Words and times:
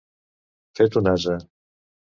Fet 0.79 0.99
un 1.03 1.13
ase. 1.15 1.39